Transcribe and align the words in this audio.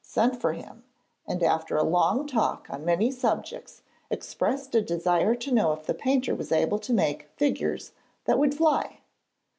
sent 0.03 0.41
for 0.41 0.53
him 0.53 0.83
and 1.27 1.43
after 1.43 1.77
a 1.77 1.83
long 1.83 2.25
talk 2.25 2.65
on 2.71 2.83
many 2.83 3.11
subjects 3.11 3.83
expressed 4.09 4.73
a 4.73 4.81
desire 4.81 5.35
to 5.35 5.51
know 5.51 5.73
if 5.73 5.85
the 5.85 5.93
painter 5.93 6.33
was 6.33 6.51
able 6.51 6.79
to 6.79 6.91
make 6.91 7.29
figures 7.35 7.91
that 8.25 8.39
would 8.39 8.55
fly. 8.55 8.97